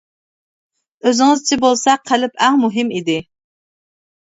[1.07, 3.21] ئۆزىڭىزچە بولسا قەلب ئەڭ مۇھىم ئىدى.